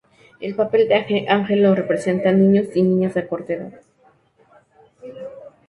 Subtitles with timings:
[0.39, 0.95] El papel de
[1.29, 3.73] ángel lo representan niños y niñas de corta edad.